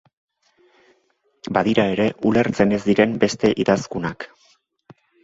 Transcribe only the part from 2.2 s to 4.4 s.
ulertzen ez diren beste idazkunak.